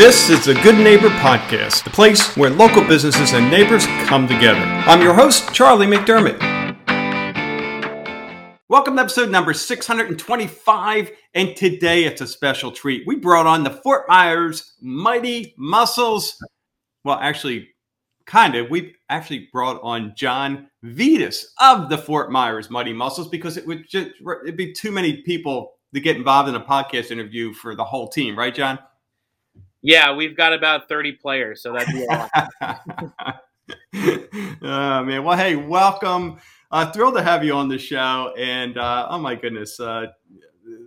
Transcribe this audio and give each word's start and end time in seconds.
This 0.00 0.30
is 0.30 0.46
the 0.46 0.54
Good 0.54 0.78
Neighbor 0.78 1.10
Podcast, 1.10 1.84
the 1.84 1.90
place 1.90 2.34
where 2.34 2.48
local 2.48 2.82
businesses 2.82 3.34
and 3.34 3.50
neighbors 3.50 3.84
come 4.06 4.26
together. 4.26 4.58
I'm 4.58 5.02
your 5.02 5.12
host, 5.12 5.52
Charlie 5.52 5.86
McDermott. 5.86 6.40
Welcome 8.70 8.96
to 8.96 9.02
episode 9.02 9.28
number 9.28 9.52
625, 9.52 11.10
and 11.34 11.54
today 11.54 12.04
it's 12.04 12.22
a 12.22 12.26
special 12.26 12.72
treat. 12.72 13.06
We 13.06 13.16
brought 13.16 13.46
on 13.46 13.62
the 13.62 13.68
Fort 13.68 14.08
Myers 14.08 14.72
Mighty 14.80 15.54
Mussels. 15.58 16.42
Well, 17.04 17.18
actually, 17.20 17.68
kind 18.24 18.54
of. 18.54 18.70
We 18.70 18.94
actually 19.10 19.50
brought 19.52 19.82
on 19.82 20.14
John 20.16 20.70
Vitas 20.82 21.44
of 21.60 21.90
the 21.90 21.98
Fort 21.98 22.32
Myers 22.32 22.70
Mighty 22.70 22.94
Mussels 22.94 23.28
because 23.28 23.58
it 23.58 23.66
would 23.66 23.86
just 23.86 24.12
it'd 24.44 24.56
be 24.56 24.72
too 24.72 24.92
many 24.92 25.20
people 25.24 25.74
to 25.92 26.00
get 26.00 26.16
involved 26.16 26.48
in 26.48 26.54
a 26.54 26.64
podcast 26.64 27.10
interview 27.10 27.52
for 27.52 27.74
the 27.74 27.84
whole 27.84 28.08
team, 28.08 28.38
right, 28.38 28.54
John? 28.54 28.78
Yeah, 29.82 30.14
we've 30.14 30.36
got 30.36 30.52
about 30.52 30.88
30 30.88 31.12
players, 31.12 31.62
so 31.62 31.72
that'd 31.72 31.94
be 31.94 32.04
a 32.04 32.06
lot. 32.06 32.30
oh, 34.62 35.04
man. 35.04 35.24
Well, 35.24 35.36
hey, 35.36 35.56
welcome. 35.56 36.38
Uh, 36.70 36.90
thrilled 36.92 37.14
to 37.14 37.22
have 37.22 37.42
you 37.42 37.54
on 37.54 37.68
the 37.68 37.78
show. 37.78 38.34
And 38.36 38.76
uh, 38.76 39.08
oh, 39.10 39.18
my 39.18 39.34
goodness, 39.34 39.80
uh, 39.80 40.08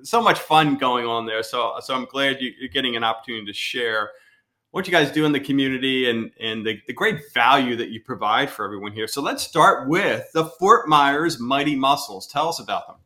so 0.03 0.21
much 0.21 0.39
fun 0.39 0.77
going 0.77 1.05
on 1.05 1.25
there. 1.25 1.41
So, 1.41 1.73
so 1.81 1.95
I'm 1.95 2.05
glad 2.05 2.39
you, 2.39 2.51
are 2.63 2.67
getting 2.67 2.95
an 2.95 3.03
opportunity 3.03 3.45
to 3.45 3.53
share 3.53 4.11
what 4.71 4.87
you 4.87 4.91
guys 4.91 5.11
do 5.11 5.25
in 5.25 5.31
the 5.31 5.39
community 5.39 6.09
and, 6.09 6.31
and 6.39 6.65
the, 6.65 6.79
the 6.87 6.93
great 6.93 7.19
value 7.33 7.75
that 7.75 7.89
you 7.89 7.99
provide 8.01 8.49
for 8.49 8.63
everyone 8.63 8.91
here. 8.91 9.07
So, 9.07 9.21
let's 9.21 9.43
start 9.43 9.89
with 9.89 10.31
the 10.33 10.45
Fort 10.45 10.87
Myers 10.87 11.39
Mighty 11.39 11.75
Mussels. 11.75 12.27
Tell 12.27 12.47
us 12.47 12.59
about 12.59 12.87
them. 12.87 12.97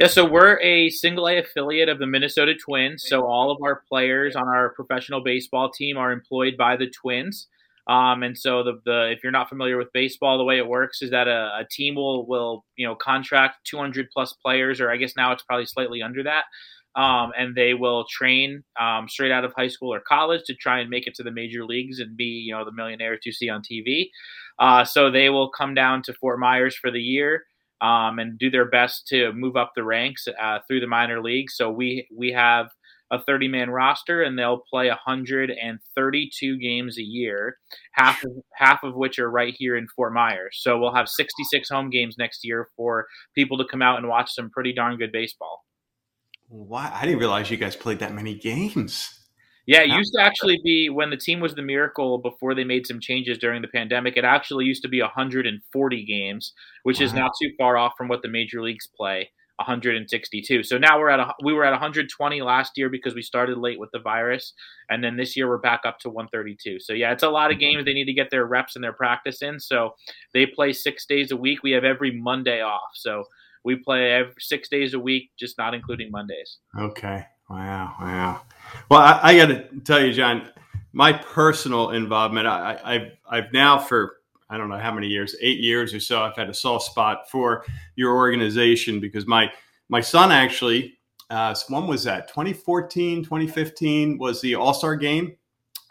Yeah, 0.00 0.06
so 0.06 0.24
we're 0.24 0.58
a 0.60 0.88
single 0.88 1.28
A 1.28 1.40
affiliate 1.40 1.90
of 1.90 1.98
the 1.98 2.06
Minnesota 2.06 2.54
Twins. 2.54 3.04
So 3.06 3.26
all 3.26 3.50
of 3.50 3.58
our 3.62 3.82
players 3.86 4.34
on 4.34 4.48
our 4.48 4.70
professional 4.70 5.22
baseball 5.22 5.70
team 5.70 5.98
are 5.98 6.10
employed 6.10 6.54
by 6.56 6.78
the 6.78 6.86
Twins. 6.88 7.48
Um, 7.86 8.22
and 8.22 8.38
so 8.38 8.62
the, 8.62 8.80
the 8.86 9.10
if 9.10 9.22
you're 9.22 9.30
not 9.30 9.50
familiar 9.50 9.76
with 9.76 9.92
baseball, 9.92 10.38
the 10.38 10.44
way 10.44 10.56
it 10.56 10.66
works 10.66 11.02
is 11.02 11.10
that 11.10 11.28
a, 11.28 11.50
a 11.60 11.66
team 11.70 11.96
will 11.96 12.26
will 12.26 12.64
you 12.76 12.86
know 12.86 12.94
contract 12.94 13.56
200 13.66 14.08
plus 14.10 14.32
players, 14.32 14.80
or 14.80 14.90
I 14.90 14.96
guess 14.96 15.16
now 15.18 15.32
it's 15.32 15.42
probably 15.42 15.66
slightly 15.66 16.00
under 16.00 16.22
that. 16.22 16.44
Um, 16.98 17.32
and 17.36 17.54
they 17.54 17.74
will 17.74 18.06
train 18.08 18.64
um, 18.80 19.06
straight 19.06 19.32
out 19.32 19.44
of 19.44 19.52
high 19.54 19.68
school 19.68 19.92
or 19.92 20.00
college 20.00 20.44
to 20.46 20.54
try 20.54 20.80
and 20.80 20.88
make 20.88 21.06
it 21.06 21.14
to 21.16 21.22
the 21.22 21.30
major 21.30 21.66
leagues 21.66 21.98
and 21.98 22.16
be, 22.16 22.24
you 22.24 22.54
know, 22.54 22.64
the 22.64 22.72
millionaires 22.72 23.20
you 23.26 23.32
see 23.32 23.50
on 23.50 23.60
TV. 23.60 24.06
Uh, 24.58 24.82
so 24.82 25.10
they 25.10 25.28
will 25.28 25.50
come 25.50 25.74
down 25.74 26.02
to 26.04 26.14
Fort 26.14 26.40
Myers 26.40 26.74
for 26.74 26.90
the 26.90 27.00
year 27.00 27.44
um, 27.80 28.18
and 28.18 28.38
do 28.38 28.50
their 28.50 28.68
best 28.68 29.06
to 29.08 29.32
move 29.32 29.56
up 29.56 29.72
the 29.74 29.84
ranks 29.84 30.26
uh, 30.40 30.58
through 30.66 30.80
the 30.80 30.86
minor 30.86 31.22
leagues. 31.22 31.56
So 31.56 31.70
we 31.70 32.06
we 32.14 32.32
have 32.32 32.70
a 33.10 33.22
30 33.22 33.48
man 33.48 33.70
roster 33.70 34.22
and 34.22 34.38
they'll 34.38 34.62
play 34.70 34.88
132 34.88 36.58
games 36.58 36.98
a 36.98 37.02
year, 37.02 37.56
half 37.92 38.22
of, 38.24 38.30
half 38.54 38.82
of 38.84 38.94
which 38.94 39.18
are 39.18 39.30
right 39.30 39.54
here 39.56 39.76
in 39.76 39.88
Fort 39.88 40.12
Myers. 40.12 40.58
So 40.60 40.78
we'll 40.78 40.94
have 40.94 41.08
66 41.08 41.68
home 41.68 41.90
games 41.90 42.16
next 42.18 42.44
year 42.44 42.68
for 42.76 43.06
people 43.34 43.58
to 43.58 43.64
come 43.64 43.82
out 43.82 43.98
and 43.98 44.08
watch 44.08 44.32
some 44.32 44.50
pretty 44.50 44.72
darn 44.72 44.96
good 44.96 45.12
baseball. 45.12 45.64
Wow, 46.48 46.92
I 46.92 47.04
didn't 47.04 47.20
realize 47.20 47.50
you 47.50 47.56
guys 47.56 47.76
played 47.76 48.00
that 48.00 48.14
many 48.14 48.34
games. 48.34 49.19
Yeah, 49.70 49.82
it 49.82 49.90
used 49.90 50.12
to 50.14 50.20
actually 50.20 50.58
be 50.64 50.90
when 50.90 51.10
the 51.10 51.16
team 51.16 51.38
was 51.38 51.54
the 51.54 51.62
Miracle 51.62 52.18
before 52.18 52.56
they 52.56 52.64
made 52.64 52.88
some 52.88 52.98
changes 52.98 53.38
during 53.38 53.62
the 53.62 53.68
pandemic. 53.68 54.16
It 54.16 54.24
actually 54.24 54.64
used 54.64 54.82
to 54.82 54.88
be 54.88 55.00
140 55.00 56.04
games, 56.06 56.52
which 56.82 56.98
wow. 56.98 57.06
is 57.06 57.14
not 57.14 57.30
too 57.40 57.52
far 57.56 57.76
off 57.76 57.92
from 57.96 58.08
what 58.08 58.22
the 58.22 58.28
major 58.28 58.60
leagues 58.62 58.88
play. 58.88 59.30
162. 59.58 60.64
So 60.64 60.78
now 60.78 60.98
we're 60.98 61.10
at 61.10 61.20
a, 61.20 61.34
we 61.44 61.52
were 61.52 61.64
at 61.64 61.70
120 61.70 62.40
last 62.40 62.72
year 62.76 62.88
because 62.88 63.14
we 63.14 63.22
started 63.22 63.58
late 63.58 63.78
with 63.78 63.90
the 63.92 64.00
virus, 64.00 64.54
and 64.88 65.04
then 65.04 65.16
this 65.16 65.36
year 65.36 65.48
we're 65.48 65.58
back 65.58 65.82
up 65.84 65.98
to 66.00 66.08
132. 66.08 66.80
So 66.80 66.92
yeah, 66.92 67.12
it's 67.12 67.22
a 67.22 67.28
lot 67.28 67.50
of 67.50 67.58
mm-hmm. 67.58 67.60
games. 67.60 67.84
They 67.84 67.92
need 67.92 68.06
to 68.06 68.12
get 68.12 68.30
their 68.30 68.46
reps 68.46 68.74
and 68.74 68.82
their 68.82 68.94
practice 68.94 69.40
in. 69.40 69.60
So 69.60 69.90
they 70.34 70.46
play 70.46 70.72
six 70.72 71.06
days 71.06 71.30
a 71.30 71.36
week. 71.36 71.62
We 71.62 71.72
have 71.72 71.84
every 71.84 72.10
Monday 72.10 72.60
off. 72.60 72.90
So 72.94 73.24
we 73.62 73.76
play 73.76 74.10
every, 74.10 74.32
six 74.40 74.68
days 74.68 74.94
a 74.94 74.98
week, 74.98 75.30
just 75.38 75.58
not 75.58 75.74
including 75.74 76.10
Mondays. 76.10 76.58
Okay. 76.76 77.26
Wow. 77.50 77.96
Wow. 78.00 78.42
Well, 78.88 79.00
I, 79.00 79.20
I 79.24 79.36
got 79.36 79.46
to 79.46 79.80
tell 79.80 80.00
you, 80.00 80.12
John, 80.12 80.48
my 80.92 81.12
personal 81.12 81.90
involvement, 81.90 82.46
I, 82.46 82.78
I've, 82.84 83.12
I've 83.28 83.52
now 83.52 83.78
for 83.78 84.18
I 84.48 84.56
don't 84.56 84.68
know 84.68 84.78
how 84.78 84.92
many 84.92 85.06
years, 85.06 85.36
eight 85.40 85.60
years 85.60 85.94
or 85.94 86.00
so, 86.00 86.22
I've 86.22 86.36
had 86.36 86.48
a 86.48 86.54
soft 86.54 86.86
spot 86.86 87.30
for 87.30 87.64
your 87.94 88.14
organization 88.16 88.98
because 88.98 89.26
my 89.26 89.50
my 89.88 90.00
son 90.00 90.32
actually, 90.32 90.98
uh, 91.30 91.54
when 91.68 91.86
was 91.86 92.04
that? 92.04 92.28
2014, 92.28 93.22
2015 93.22 94.18
was 94.18 94.40
the 94.40 94.56
All 94.56 94.74
Star 94.74 94.96
game 94.96 95.36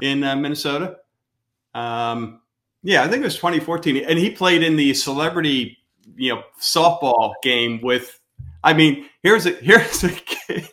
in 0.01 0.23
uh, 0.23 0.35
Minnesota. 0.35 0.97
Um, 1.73 2.41
yeah, 2.83 3.03
I 3.03 3.07
think 3.07 3.21
it 3.21 3.25
was 3.25 3.35
2014, 3.35 3.97
and 3.97 4.19
he 4.19 4.29
played 4.29 4.63
in 4.63 4.75
the 4.75 4.93
celebrity, 4.93 5.77
you 6.15 6.35
know, 6.35 6.43
softball 6.61 7.33
game 7.43 7.79
with. 7.81 8.19
I 8.61 8.73
mean, 8.73 9.07
here's 9.23 9.45
a 9.45 9.51
here's 9.61 10.03
a 10.03 10.09
kid 10.09 10.69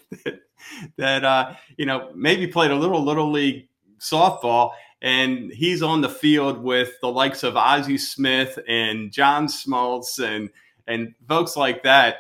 that 0.97 1.25
uh, 1.25 1.55
you 1.77 1.87
know 1.87 2.11
maybe 2.15 2.47
played 2.47 2.71
a 2.71 2.77
little 2.77 3.03
little 3.03 3.31
league 3.31 3.69
softball, 3.99 4.73
and 5.03 5.53
he's 5.53 5.83
on 5.83 6.01
the 6.01 6.09
field 6.09 6.63
with 6.63 6.93
the 7.01 7.11
likes 7.11 7.43
of 7.43 7.57
Ozzie 7.57 7.99
Smith 7.99 8.59
and 8.69 9.13
John 9.13 9.47
Smoltz 9.47 10.19
and 10.19 10.51
and 10.87 11.15
folks 11.29 11.57
like 11.57 11.83
that. 11.83 12.17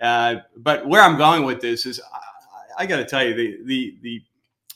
Uh, 0.00 0.36
but 0.56 0.86
where 0.86 1.02
I'm 1.02 1.18
going 1.18 1.44
with 1.44 1.60
this 1.60 1.84
is, 1.84 2.00
I, 2.00 2.82
I 2.82 2.86
got 2.86 2.96
to 2.96 3.04
tell 3.04 3.24
you, 3.24 3.34
the 3.34 3.58
the 3.64 3.98
the 4.02 4.22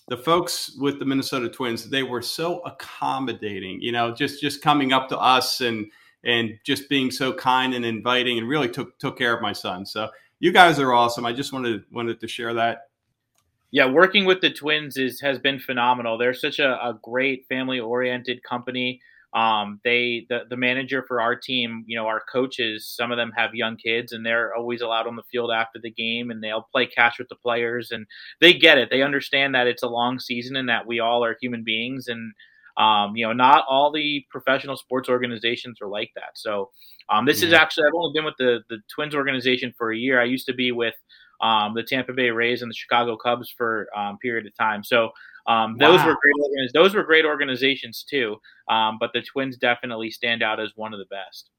the 0.08 0.16
folks 0.16 0.76
with 0.78 0.98
the 0.98 1.04
Minnesota 1.04 1.48
Twins, 1.48 1.88
they 1.88 2.02
were 2.02 2.22
so 2.22 2.60
accommodating. 2.60 3.80
You 3.80 3.92
know, 3.92 4.12
just 4.12 4.40
just 4.40 4.62
coming 4.62 4.92
up 4.92 5.08
to 5.08 5.18
us 5.18 5.60
and 5.60 5.90
and 6.24 6.58
just 6.64 6.88
being 6.88 7.10
so 7.10 7.32
kind 7.32 7.74
and 7.74 7.84
inviting, 7.84 8.38
and 8.38 8.48
really 8.48 8.68
took 8.68 8.98
took 8.98 9.16
care 9.16 9.34
of 9.34 9.40
my 9.40 9.52
son. 9.52 9.86
So 9.86 10.10
you 10.40 10.52
guys 10.52 10.78
are 10.78 10.92
awesome. 10.92 11.24
I 11.24 11.32
just 11.32 11.52
wanted 11.52 11.84
wanted 11.90 12.20
to 12.20 12.28
share 12.28 12.54
that 12.54 12.88
yeah, 13.74 13.86
working 13.86 14.24
with 14.24 14.40
the 14.40 14.50
Twins 14.50 14.96
is 14.96 15.20
has 15.20 15.40
been 15.40 15.58
phenomenal. 15.58 16.16
They're 16.16 16.32
such 16.32 16.60
a, 16.60 16.74
a 16.74 16.96
great 17.02 17.44
family 17.48 17.80
oriented 17.80 18.40
company. 18.44 19.00
Um, 19.34 19.80
they 19.82 20.26
the, 20.28 20.42
the 20.48 20.56
manager 20.56 21.04
for 21.08 21.20
our 21.20 21.34
team, 21.34 21.82
you 21.88 21.98
know, 21.98 22.06
our 22.06 22.22
coaches, 22.32 22.86
some 22.86 23.10
of 23.10 23.16
them 23.16 23.32
have 23.36 23.52
young 23.52 23.76
kids 23.76 24.12
and 24.12 24.24
they're 24.24 24.54
always 24.54 24.80
allowed 24.80 25.08
on 25.08 25.16
the 25.16 25.24
field 25.24 25.50
after 25.50 25.80
the 25.82 25.90
game 25.90 26.30
and 26.30 26.40
they'll 26.40 26.68
play 26.70 26.86
catch 26.86 27.18
with 27.18 27.28
the 27.28 27.34
players 27.34 27.90
and 27.90 28.06
they 28.40 28.52
get 28.52 28.78
it. 28.78 28.90
They 28.92 29.02
understand 29.02 29.56
that 29.56 29.66
it's 29.66 29.82
a 29.82 29.88
long 29.88 30.20
season 30.20 30.54
and 30.54 30.68
that 30.68 30.86
we 30.86 31.00
all 31.00 31.24
are 31.24 31.36
human 31.40 31.64
beings 31.64 32.06
and 32.06 32.32
um, 32.76 33.16
you 33.16 33.26
know, 33.26 33.32
not 33.32 33.64
all 33.68 33.90
the 33.90 34.24
professional 34.30 34.76
sports 34.76 35.08
organizations 35.08 35.78
are 35.82 35.88
like 35.88 36.12
that. 36.14 36.36
So 36.36 36.70
um, 37.08 37.26
this 37.26 37.42
yeah. 37.42 37.48
is 37.48 37.54
actually 37.54 37.88
I've 37.88 37.94
only 37.96 38.12
been 38.14 38.24
with 38.24 38.36
the 38.38 38.60
the 38.68 38.78
Twins 38.94 39.16
organization 39.16 39.74
for 39.76 39.92
a 39.92 39.98
year. 39.98 40.20
I 40.20 40.24
used 40.24 40.46
to 40.46 40.54
be 40.54 40.70
with 40.70 40.94
um, 41.40 41.74
the 41.74 41.82
Tampa 41.82 42.12
Bay 42.12 42.30
Rays 42.30 42.62
and 42.62 42.70
the 42.70 42.74
Chicago 42.74 43.16
Cubs 43.16 43.52
for 43.56 43.88
um, 43.96 44.18
period 44.18 44.46
of 44.46 44.54
time. 44.56 44.84
So 44.84 45.10
um, 45.46 45.76
those 45.78 45.98
wow. 45.98 46.08
were 46.08 46.16
great. 46.20 46.72
Those 46.72 46.94
were 46.94 47.02
great 47.02 47.24
organizations 47.24 48.04
too. 48.08 48.36
Um, 48.68 48.96
but 48.98 49.10
the 49.12 49.22
Twins 49.22 49.56
definitely 49.56 50.10
stand 50.10 50.42
out 50.42 50.60
as 50.60 50.70
one 50.76 50.92
of 50.92 50.98
the 50.98 51.06
best. 51.06 51.50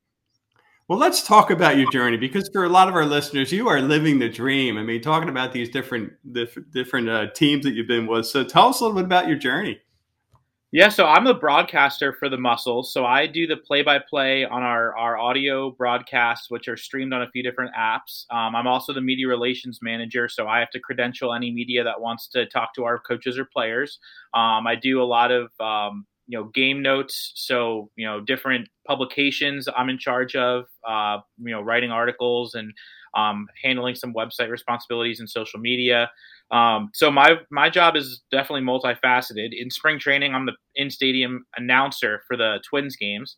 Well, 0.88 1.00
let's 1.00 1.26
talk 1.26 1.50
about 1.50 1.78
your 1.78 1.90
journey 1.92 2.18
because 2.18 2.48
for 2.54 2.64
a 2.64 2.70
lot 2.70 2.88
of 2.88 2.94
our 2.94 3.06
listeners, 3.06 3.52
you 3.52 3.68
are 3.68 3.82
living 3.82 4.20
the 4.20 4.30
dream. 4.30 4.78
I 4.78 4.84
mean, 4.84 5.02
talking 5.02 5.30
about 5.30 5.52
these 5.52 5.70
different 5.70 6.14
different, 6.32 6.72
different 6.72 7.10
uh, 7.10 7.28
teams 7.32 7.64
that 7.66 7.74
you've 7.74 7.88
been 7.88 8.06
with. 8.06 8.28
So, 8.28 8.44
tell 8.44 8.70
us 8.70 8.82
a 8.82 8.84
little 8.84 8.98
bit 8.98 9.06
about 9.06 9.28
your 9.28 9.38
journey. 9.38 9.80
Yeah, 10.76 10.90
so 10.90 11.06
I'm 11.06 11.24
the 11.24 11.34
broadcaster 11.34 12.12
for 12.12 12.28
the 12.28 12.36
Mussels. 12.36 12.92
So 12.92 13.06
I 13.06 13.28
do 13.28 13.48
the 13.48 13.56
play-by-play 13.56 14.44
on 14.44 14.62
our 14.62 14.94
our 14.98 15.18
audio 15.18 15.72
broadcasts, 15.72 16.52
which 16.52 16.68
are 16.68 16.76
streamed 16.76 17.14
on 17.14 17.22
a 17.22 17.30
few 17.32 17.42
different 17.44 17.72
apps. 17.80 18.26
Um, 18.30 18.58
I'm 18.58 18.68
also 18.68 18.92
the 18.92 19.00
media 19.00 19.26
relations 19.30 19.80
manager, 19.82 20.28
so 20.28 20.50
I 20.50 20.60
have 20.60 20.70
to 20.72 20.80
credential 20.82 21.34
any 21.34 21.50
media 21.50 21.82
that 21.86 22.02
wants 22.02 22.28
to 22.32 22.46
talk 22.48 22.74
to 22.76 22.84
our 22.84 23.00
coaches 23.00 23.38
or 23.40 23.46
players. 23.46 24.00
Um, 24.34 24.68
I 24.68 24.76
do 24.76 25.02
a 25.02 25.06
lot 25.06 25.32
of 25.32 25.50
um, 25.62 26.06
you 26.28 26.38
know 26.38 26.50
game 26.54 26.82
notes, 26.82 27.32
so 27.36 27.90
you 27.96 28.06
know 28.06 28.20
different 28.20 28.68
publications 28.86 29.70
I'm 29.78 29.88
in 29.88 29.98
charge 29.98 30.36
of. 30.36 30.66
Uh, 30.86 31.20
you 31.42 31.52
know, 31.52 31.62
writing 31.62 31.92
articles 31.92 32.54
and 32.54 32.74
um, 33.16 33.48
handling 33.64 33.96
some 33.96 34.14
website 34.14 34.50
responsibilities 34.50 35.22
and 35.22 35.30
social 35.30 35.62
media. 35.62 36.12
Um, 36.52 36.92
so 36.94 37.10
my 37.12 37.38
my 37.52 37.70
job 37.70 37.96
is 37.96 38.22
definitely 38.32 38.62
multifaceted. 38.62 39.50
In 39.52 39.70
spring 39.70 40.00
training, 40.00 40.34
I'm 40.34 40.46
the 40.46 40.54
in 40.76 40.90
stadium 40.90 41.46
announcer 41.58 42.22
for 42.28 42.38
the 42.38 42.60
Twins 42.68 42.96
games. 42.96 43.38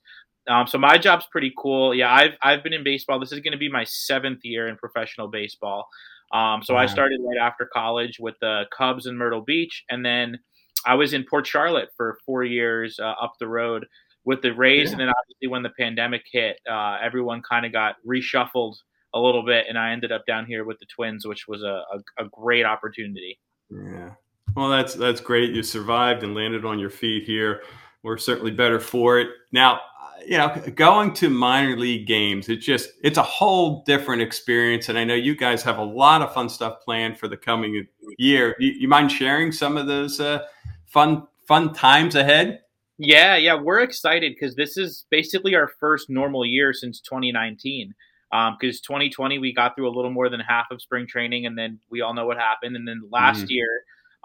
Um, 0.50 0.68
so 0.68 0.78
my 0.78 0.98
job's 0.98 1.26
pretty 1.32 1.54
cool. 1.58 1.94
Yeah, 1.94 2.14
I've 2.14 2.34
I've 2.42 2.64
been 2.64 2.74
in 2.74 2.84
baseball. 2.84 3.20
This 3.20 3.32
is 3.32 3.40
going 3.40 3.54
to 3.54 3.58
be 3.58 3.70
my 3.70 3.84
seventh 3.86 4.44
year 4.44 4.68
in 4.68 4.78
professional 4.78 5.28
baseball. 5.28 5.88
Um, 6.34 6.62
so 6.64 6.74
wow. 6.74 6.82
I 6.82 6.86
started 6.88 7.22
right 7.24 7.42
after 7.42 7.70
college 7.72 8.18
with 8.20 8.36
the 8.42 8.64
Cubs 8.78 9.06
in 9.06 9.18
Myrtle 9.18 9.42
Beach, 9.42 9.84
and 9.90 10.06
then 10.06 10.40
I 10.86 10.96
was 10.96 11.14
in 11.14 11.26
Port 11.30 11.48
Charlotte 11.48 11.90
for 11.96 12.18
four 12.26 12.44
years 12.44 13.00
uh, 13.00 13.14
up 13.22 13.34
the 13.40 13.48
road 13.48 13.86
with 14.26 14.42
the 14.42 14.54
Rays. 14.54 14.88
Yeah. 14.88 14.92
And 14.92 15.00
then 15.02 15.10
obviously 15.10 15.48
when 15.48 15.64
the 15.64 15.72
pandemic 15.80 16.24
hit, 16.32 16.60
uh, 16.70 16.98
everyone 17.02 17.42
kind 17.50 17.66
of 17.66 17.72
got 17.72 17.96
reshuffled 18.06 18.76
a 19.14 19.20
little 19.20 19.44
bit, 19.44 19.66
and 19.68 19.78
I 19.78 19.92
ended 19.92 20.12
up 20.12 20.26
down 20.26 20.46
here 20.46 20.64
with 20.66 20.80
the 20.80 20.86
Twins, 20.86 21.26
which 21.26 21.48
was 21.48 21.64
a, 21.64 21.84
a, 21.92 22.26
a 22.26 22.30
great 22.30 22.66
opportunity. 22.66 23.40
Yeah. 23.70 24.12
Well, 24.56 24.70
that's 24.70 24.96
that's 24.96 25.22
great. 25.22 25.52
You 25.52 25.64
survived 25.64 26.24
and 26.24 26.34
landed 26.34 26.66
on 26.66 26.80
your 26.80 26.90
feet 26.90 27.24
here. 27.24 27.62
We're 28.04 28.18
certainly 28.18 28.52
better 28.52 28.80
for 28.80 29.20
it. 29.20 29.30
Now, 29.52 29.82
you 30.26 30.38
know, 30.38 30.50
going 30.76 31.14
to 31.16 31.30
minor 31.30 31.78
league 31.78 32.08
games, 32.08 32.50
it's 32.50 32.66
just 32.66 32.90
it's 33.04 33.18
a 33.18 33.24
whole 33.24 33.84
different 33.86 34.22
experience. 34.22 34.90
And 34.90 34.98
I 34.98 35.04
know 35.04 35.14
you 35.14 35.36
guys 35.36 35.62
have 35.64 35.78
a 35.78 35.84
lot 35.84 36.22
of 36.22 36.34
fun 36.34 36.50
stuff 36.50 36.82
planned 36.84 37.20
for 37.20 37.28
the 37.28 37.38
coming 37.38 37.86
year. 38.18 38.56
You, 38.60 38.72
you 38.80 38.88
mind 38.88 39.12
sharing 39.12 39.52
some 39.52 39.78
of 39.78 39.88
those 39.88 40.20
uh, 40.20 40.46
fun 40.86 41.28
fun 41.48 41.74
times 41.74 42.16
ahead? 42.16 42.62
Yeah, 42.98 43.38
yeah, 43.38 43.54
we're 43.54 43.82
excited 43.82 44.34
because 44.34 44.56
this 44.56 44.76
is 44.76 45.06
basically 45.12 45.54
our 45.54 45.70
first 45.80 46.10
normal 46.10 46.46
year 46.46 46.74
since 46.74 47.00
2019 47.02 47.94
because 48.32 48.78
um, 48.78 48.98
2020 48.98 49.40
we 49.40 49.54
got 49.54 49.76
through 49.76 49.88
a 49.88 49.96
little 49.96 50.12
more 50.12 50.30
than 50.30 50.40
half 50.40 50.66
of 50.72 50.82
spring 50.82 51.08
training 51.08 51.46
and 51.46 51.58
then 51.58 51.80
we 51.90 52.02
all 52.02 52.14
know 52.14 52.26
what 52.26 52.38
happened 52.38 52.76
and 52.76 52.88
then 52.88 53.02
last 53.12 53.46
mm. 53.46 53.50
year 53.50 53.70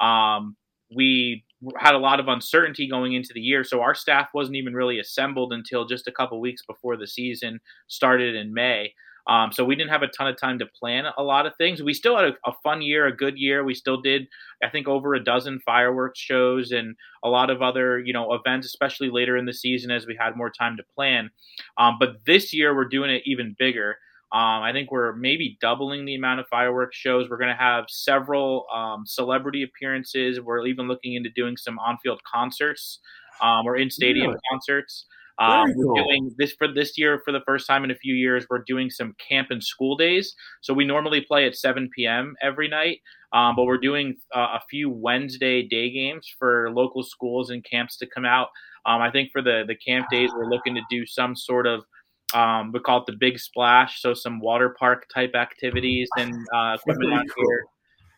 um, 0.00 0.56
we 0.94 1.44
had 1.76 1.94
a 1.94 1.98
lot 1.98 2.20
of 2.20 2.28
uncertainty 2.28 2.88
going 2.88 3.12
into 3.14 3.32
the 3.34 3.40
year, 3.40 3.64
so 3.64 3.80
our 3.80 3.94
staff 3.94 4.28
wasn't 4.34 4.56
even 4.56 4.74
really 4.74 4.98
assembled 4.98 5.52
until 5.52 5.84
just 5.84 6.08
a 6.08 6.12
couple 6.12 6.40
weeks 6.40 6.62
before 6.66 6.96
the 6.96 7.06
season 7.06 7.60
started 7.88 8.34
in 8.34 8.52
May. 8.52 8.92
Um, 9.28 9.52
so 9.52 9.64
we 9.64 9.76
didn't 9.76 9.90
have 9.90 10.02
a 10.02 10.08
ton 10.08 10.26
of 10.26 10.36
time 10.36 10.58
to 10.58 10.66
plan 10.66 11.04
a 11.16 11.22
lot 11.22 11.46
of 11.46 11.52
things. 11.56 11.82
We 11.82 11.94
still 11.94 12.16
had 12.16 12.26
a, 12.26 12.32
a, 12.44 12.52
fun 12.64 12.82
year, 12.82 13.06
a 13.06 13.16
good 13.16 13.38
year. 13.38 13.62
We 13.62 13.74
still 13.74 14.00
did, 14.00 14.26
I 14.64 14.68
think, 14.68 14.88
over 14.88 15.14
a 15.14 15.22
dozen 15.22 15.60
fireworks 15.64 16.18
shows 16.18 16.72
and 16.72 16.96
a 17.22 17.28
lot 17.28 17.48
of 17.48 17.62
other, 17.62 18.00
you 18.00 18.12
know, 18.12 18.34
events, 18.34 18.66
especially 18.66 19.10
later 19.10 19.36
in 19.36 19.46
the 19.46 19.52
season 19.52 19.90
as 19.92 20.06
we 20.06 20.16
had 20.18 20.36
more 20.36 20.50
time 20.50 20.76
to 20.76 20.82
plan. 20.96 21.30
Um, 21.78 21.98
but 22.00 22.16
this 22.26 22.52
year 22.52 22.74
we're 22.74 22.88
doing 22.88 23.10
it 23.10 23.22
even 23.24 23.54
bigger. 23.58 23.96
Um, 24.32 24.62
I 24.62 24.72
think 24.72 24.90
we're 24.90 25.14
maybe 25.14 25.58
doubling 25.60 26.06
the 26.06 26.14
amount 26.14 26.40
of 26.40 26.46
fireworks 26.48 26.96
shows. 26.96 27.28
We're 27.28 27.36
going 27.36 27.54
to 27.54 27.62
have 27.62 27.84
several 27.88 28.66
um, 28.74 29.04
celebrity 29.06 29.62
appearances. 29.62 30.40
We're 30.40 30.66
even 30.66 30.88
looking 30.88 31.14
into 31.14 31.28
doing 31.30 31.56
some 31.58 31.78
on-field 31.78 32.22
concerts 32.24 32.98
um, 33.42 33.66
or 33.66 33.76
in-stadium 33.76 34.30
yeah. 34.30 34.36
concerts. 34.50 35.04
Um. 35.38 35.72
We're 35.74 36.02
doing 36.02 36.34
this 36.38 36.52
for 36.52 36.68
this 36.68 36.98
year 36.98 37.20
for 37.24 37.32
the 37.32 37.40
first 37.46 37.66
time 37.66 37.84
in 37.84 37.90
a 37.90 37.96
few 37.96 38.14
years. 38.14 38.46
We're 38.48 38.64
doing 38.66 38.90
some 38.90 39.14
camp 39.28 39.48
and 39.50 39.62
school 39.62 39.96
days. 39.96 40.34
So 40.60 40.74
we 40.74 40.84
normally 40.84 41.20
play 41.20 41.46
at 41.46 41.56
7 41.56 41.90
p.m. 41.96 42.34
every 42.42 42.68
night, 42.68 43.00
um, 43.32 43.56
but 43.56 43.64
we're 43.64 43.78
doing 43.78 44.16
uh, 44.34 44.58
a 44.58 44.60
few 44.70 44.90
Wednesday 44.90 45.62
day 45.66 45.90
games 45.90 46.28
for 46.38 46.70
local 46.70 47.02
schools 47.02 47.50
and 47.50 47.64
camps 47.64 47.96
to 47.98 48.06
come 48.06 48.24
out. 48.24 48.48
Um, 48.84 49.00
I 49.00 49.10
think 49.10 49.30
for 49.32 49.42
the 49.42 49.64
the 49.66 49.76
camp 49.76 50.06
days, 50.10 50.30
we're 50.34 50.50
looking 50.50 50.74
to 50.74 50.82
do 50.90 51.06
some 51.06 51.36
sort 51.36 51.66
of 51.66 51.84
um, 52.34 52.72
we 52.72 52.80
call 52.80 53.00
it 53.00 53.06
the 53.06 53.16
big 53.18 53.38
splash, 53.38 54.00
so 54.00 54.14
some 54.14 54.40
water 54.40 54.74
park 54.78 55.06
type 55.12 55.34
activities 55.34 56.08
and 56.18 56.34
uh, 56.54 56.76
equipment 56.78 57.12
on 57.12 57.26
cool. 57.28 57.44
here. 57.48 57.64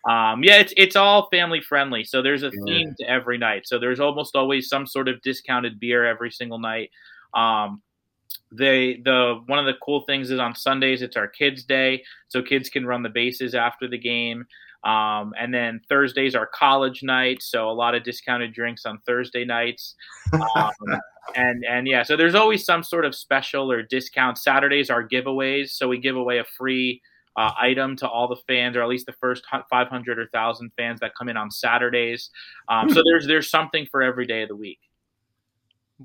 Um, 0.08 0.44
yeah, 0.44 0.58
it's 0.58 0.74
it's 0.76 0.96
all 0.96 1.28
family 1.30 1.60
friendly. 1.60 2.04
So 2.04 2.20
there's 2.20 2.42
a 2.42 2.50
theme 2.66 2.94
to 3.00 3.08
every 3.08 3.38
night. 3.38 3.66
So 3.66 3.78
there's 3.78 4.00
almost 4.00 4.36
always 4.36 4.68
some 4.68 4.86
sort 4.86 5.08
of 5.08 5.20
discounted 5.22 5.80
beer 5.80 6.04
every 6.04 6.30
single 6.30 6.58
night. 6.58 6.90
Um, 7.32 7.82
they 8.52 9.00
the 9.04 9.40
one 9.46 9.58
of 9.58 9.66
the 9.66 9.74
cool 9.82 10.02
things 10.02 10.30
is 10.30 10.38
on 10.38 10.54
Sundays 10.54 11.02
it's 11.02 11.16
our 11.16 11.28
kids 11.28 11.64
day, 11.64 12.04
so 12.28 12.42
kids 12.42 12.68
can 12.68 12.86
run 12.86 13.02
the 13.02 13.08
bases 13.08 13.54
after 13.54 13.88
the 13.88 13.98
game. 13.98 14.46
Um, 14.84 15.32
and 15.40 15.52
then 15.52 15.80
Thursdays 15.88 16.34
are 16.34 16.46
college 16.46 17.02
nights, 17.02 17.50
so 17.50 17.70
a 17.70 17.72
lot 17.72 17.94
of 17.94 18.04
discounted 18.04 18.52
drinks 18.52 18.84
on 18.84 18.98
Thursday 19.06 19.44
nights. 19.44 19.94
Um, 20.34 20.70
and 21.34 21.64
and 21.66 21.88
yeah, 21.88 22.02
so 22.02 22.16
there's 22.16 22.34
always 22.34 22.64
some 22.64 22.82
sort 22.82 23.06
of 23.06 23.14
special 23.14 23.72
or 23.72 23.82
discount. 23.82 24.36
Saturdays 24.36 24.90
are 24.90 25.06
giveaways, 25.06 25.70
so 25.70 25.88
we 25.88 25.98
give 25.98 26.16
away 26.16 26.38
a 26.38 26.44
free 26.44 27.00
uh, 27.36 27.50
item 27.60 27.96
to 27.96 28.08
all 28.08 28.28
the 28.28 28.36
fans, 28.46 28.76
or 28.76 28.82
at 28.82 28.88
least 28.88 29.06
the 29.06 29.14
first 29.20 29.44
500 29.70 30.18
or 30.18 30.22
1,000 30.22 30.70
fans 30.76 31.00
that 31.00 31.14
come 31.16 31.28
in 31.28 31.36
on 31.36 31.50
Saturdays. 31.50 32.30
Um, 32.68 32.88
so 32.90 33.02
there's 33.04 33.26
there's 33.26 33.50
something 33.50 33.86
for 33.90 34.02
every 34.02 34.26
day 34.26 34.42
of 34.42 34.48
the 34.48 34.56
week. 34.56 34.78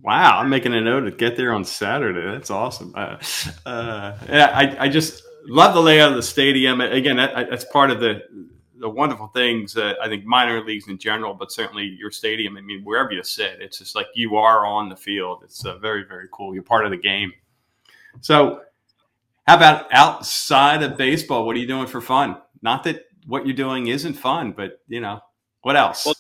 Wow, 0.02 0.40
I'm 0.40 0.50
making 0.50 0.74
a 0.74 0.82
note 0.82 1.02
to 1.02 1.12
get 1.12 1.36
there 1.36 1.52
on 1.52 1.66
Saturday. 1.66 2.22
That's 2.22 2.52
awesome. 2.52 2.94
Uh, 2.96 3.18
uh, 3.66 4.18
yeah, 4.30 4.52
I, 4.54 4.86
I 4.86 4.90
just 4.90 5.24
love 5.46 5.74
the 5.74 5.82
layout 5.82 6.12
of 6.12 6.16
the 6.16 6.24
stadium. 6.24 6.80
Again, 6.80 7.18
that, 7.18 7.50
that's 7.50 7.66
part 7.66 7.90
of 7.92 8.00
the 8.00 8.22
the 8.80 8.90
wonderful 8.90 9.28
things 9.28 9.74
that 9.74 9.98
I 10.02 10.08
think 10.08 10.26
minor 10.26 10.64
leagues 10.64 10.88
in 10.88 10.98
general, 10.98 11.34
but 11.34 11.52
certainly 11.52 11.84
your 12.00 12.12
stadium. 12.12 12.56
I 12.56 12.62
mean, 12.62 12.82
wherever 12.84 13.12
you 13.12 13.24
sit, 13.24 13.58
it's 13.60 13.80
just 13.80 13.94
like 13.94 14.08
you 14.16 14.38
are 14.38 14.66
on 14.66 14.88
the 14.88 14.96
field. 14.96 15.42
It's 15.44 15.66
uh, 15.66 15.78
very, 15.80 16.06
very 16.06 16.30
cool. 16.32 16.54
You're 16.54 16.64
part 16.64 16.86
of 16.86 16.92
the 16.92 16.98
game. 16.98 17.34
So, 18.22 18.62
how 19.50 19.56
about 19.56 19.88
outside 19.92 20.84
of 20.84 20.96
baseball? 20.96 21.44
What 21.44 21.56
are 21.56 21.60
you 21.60 21.66
doing 21.66 21.88
for 21.88 22.02
fun? 22.02 22.38
Not 22.62 22.84
that 22.84 23.06
what 23.26 23.48
you're 23.48 23.56
doing 23.56 23.88
isn't 23.88 24.14
fun, 24.14 24.52
but 24.52 24.80
you 24.88 25.02
know, 25.02 25.22
what 25.64 25.76
else? 25.76 26.06
Well, 26.06 26.14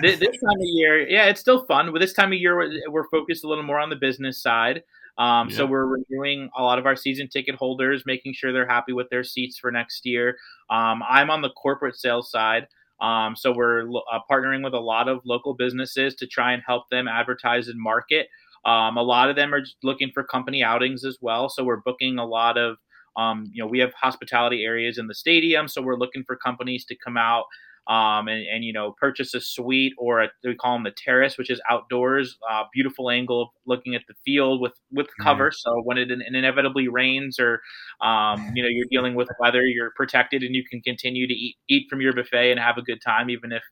this 0.00 0.20
time 0.20 0.60
of 0.60 0.60
year, 0.60 1.08
yeah, 1.08 1.24
it's 1.24 1.40
still 1.40 1.66
fun. 1.66 1.90
But 1.90 1.98
this 1.98 2.12
time 2.12 2.32
of 2.32 2.38
year, 2.38 2.56
we're, 2.56 2.70
we're 2.88 3.08
focused 3.08 3.42
a 3.42 3.48
little 3.48 3.64
more 3.64 3.80
on 3.80 3.90
the 3.90 3.96
business 3.96 4.40
side. 4.40 4.84
Um, 5.18 5.48
yeah. 5.48 5.56
So 5.56 5.66
we're 5.66 5.84
renewing 5.84 6.48
a 6.56 6.62
lot 6.62 6.78
of 6.78 6.86
our 6.86 6.94
season 6.94 7.26
ticket 7.26 7.56
holders, 7.56 8.04
making 8.06 8.34
sure 8.34 8.52
they're 8.52 8.68
happy 8.68 8.92
with 8.92 9.10
their 9.10 9.24
seats 9.24 9.58
for 9.58 9.72
next 9.72 10.06
year. 10.06 10.36
Um, 10.70 11.02
I'm 11.10 11.28
on 11.28 11.42
the 11.42 11.50
corporate 11.50 11.96
sales 11.96 12.30
side. 12.30 12.68
Um, 13.00 13.34
so 13.34 13.52
we're 13.52 13.90
uh, 13.90 14.20
partnering 14.30 14.62
with 14.62 14.74
a 14.74 14.80
lot 14.80 15.08
of 15.08 15.22
local 15.24 15.54
businesses 15.54 16.14
to 16.16 16.26
try 16.28 16.52
and 16.52 16.62
help 16.64 16.88
them 16.88 17.08
advertise 17.08 17.66
and 17.66 17.80
market. 17.80 18.28
Um, 18.64 18.96
a 18.96 19.02
lot 19.02 19.30
of 19.30 19.36
them 19.36 19.54
are 19.54 19.62
looking 19.82 20.10
for 20.12 20.22
company 20.24 20.62
outings 20.62 21.04
as 21.04 21.18
well. 21.20 21.48
So 21.48 21.64
we're 21.64 21.80
booking 21.80 22.18
a 22.18 22.26
lot 22.26 22.58
of, 22.58 22.76
um, 23.16 23.50
you 23.52 23.62
know, 23.62 23.68
we 23.68 23.78
have 23.78 23.92
hospitality 23.94 24.64
areas 24.64 24.98
in 24.98 25.06
the 25.06 25.14
stadium. 25.14 25.68
So 25.68 25.82
we're 25.82 25.98
looking 25.98 26.24
for 26.26 26.36
companies 26.36 26.84
to 26.86 26.96
come 27.04 27.16
out 27.16 27.44
um, 27.90 28.28
and, 28.28 28.46
and, 28.46 28.64
you 28.64 28.72
know 28.72 28.94
purchase 29.00 29.34
a 29.34 29.40
suite 29.40 29.94
or 29.98 30.20
a, 30.20 30.28
we 30.44 30.54
call 30.54 30.74
them 30.74 30.84
the 30.84 30.92
terrace, 30.92 31.36
which 31.38 31.50
is 31.50 31.60
outdoors, 31.68 32.38
uh, 32.50 32.64
beautiful 32.72 33.10
angle 33.10 33.52
looking 33.66 33.94
at 33.94 34.02
the 34.06 34.14
field 34.24 34.60
with 34.60 34.74
with 34.92 35.08
cover. 35.20 35.48
Mm-hmm. 35.48 35.70
So 35.70 35.82
when 35.82 35.98
it, 35.98 36.10
it, 36.10 36.20
inevitably 36.32 36.88
rains 36.88 37.40
or 37.40 37.60
um, 38.00 38.52
you 38.54 38.62
know 38.62 38.68
you're 38.68 38.86
dealing 38.90 39.14
with 39.14 39.28
weather, 39.40 39.62
you're 39.62 39.92
protected 39.96 40.42
and 40.42 40.54
you 40.54 40.62
can 40.70 40.80
continue 40.82 41.26
to 41.26 41.34
eat 41.34 41.56
eat 41.68 41.86
from 41.90 42.00
your 42.00 42.12
buffet 42.12 42.50
and 42.50 42.60
have 42.60 42.78
a 42.78 42.82
good 42.82 43.00
time 43.04 43.30
even 43.30 43.50
if 43.50 43.62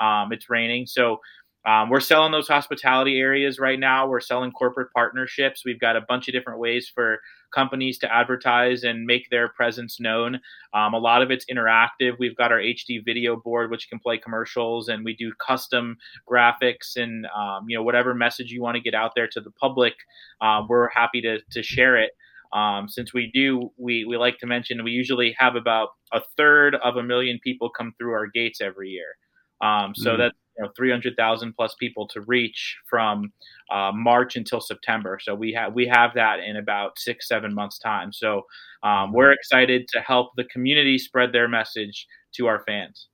um, 0.00 0.32
it's 0.32 0.50
raining. 0.50 0.86
So 0.86 1.18
um, 1.66 1.90
we're 1.90 2.00
selling 2.00 2.32
those 2.32 2.48
hospitality 2.48 3.18
areas 3.18 3.58
right 3.58 3.78
now. 3.78 4.06
We're 4.06 4.20
selling 4.20 4.52
corporate 4.52 4.88
partnerships. 4.94 5.64
We've 5.64 5.80
got 5.80 5.96
a 5.96 6.00
bunch 6.08 6.28
of 6.28 6.32
different 6.32 6.60
ways 6.60 6.90
for 6.92 7.18
companies 7.54 7.98
to 7.98 8.14
advertise 8.14 8.84
and 8.84 9.04
make 9.04 9.28
their 9.30 9.48
presence 9.48 9.98
known. 9.98 10.40
Um, 10.72 10.94
a 10.94 10.98
lot 10.98 11.20
of 11.20 11.30
it's 11.30 11.44
interactive. 11.46 12.18
We've 12.18 12.36
got 12.36 12.52
our 12.52 12.58
HD 12.58 13.04
video 13.04 13.36
board, 13.36 13.70
which 13.70 13.88
can 13.88 13.98
play 13.98 14.18
commercials, 14.18 14.88
and 14.88 15.04
we 15.04 15.16
do 15.16 15.32
custom 15.44 15.96
graphics 16.30 16.96
and 16.96 17.26
um, 17.36 17.64
you 17.68 17.76
know 17.76 17.82
whatever 17.82 18.14
message 18.14 18.50
you 18.50 18.62
want 18.62 18.76
to 18.76 18.82
get 18.82 18.94
out 18.94 19.12
there 19.14 19.28
to 19.28 19.40
the 19.40 19.50
public. 19.52 19.94
Uh, 20.40 20.62
we're 20.68 20.88
happy 20.90 21.20
to 21.22 21.38
to 21.50 21.62
share 21.62 21.96
it. 21.96 22.12
Um, 22.52 22.88
since 22.88 23.12
we 23.12 23.30
do, 23.34 23.70
we, 23.76 24.06
we 24.06 24.16
like 24.16 24.38
to 24.38 24.46
mention 24.46 24.82
we 24.82 24.92
usually 24.92 25.34
have 25.38 25.54
about 25.54 25.90
a 26.14 26.20
third 26.38 26.76
of 26.76 26.96
a 26.96 27.02
million 27.02 27.38
people 27.44 27.68
come 27.68 27.92
through 27.98 28.12
our 28.12 28.26
gates 28.26 28.62
every 28.62 28.88
year. 28.88 29.16
Um, 29.60 29.92
so 29.94 30.12
mm. 30.12 30.18
that's 30.18 30.36
you 30.58 30.64
know 30.64 30.70
300,000 30.76 31.52
plus 31.54 31.74
people 31.78 32.08
to 32.08 32.20
reach 32.22 32.76
from 32.88 33.32
uh, 33.72 33.92
March 33.94 34.36
until 34.36 34.60
September. 34.60 35.18
So 35.22 35.34
we 35.34 35.52
have 35.52 35.72
we 35.74 35.86
have 35.86 36.12
that 36.14 36.40
in 36.40 36.56
about 36.56 36.98
six 36.98 37.28
seven 37.28 37.54
months 37.54 37.78
time. 37.78 38.12
So 38.12 38.42
um, 38.82 39.12
we're 39.12 39.32
excited 39.32 39.88
to 39.88 40.00
help 40.00 40.32
the 40.36 40.44
community 40.44 40.98
spread 40.98 41.32
their 41.32 41.48
message 41.48 42.06
to 42.34 42.46
our 42.46 42.62
fans. 42.66 43.08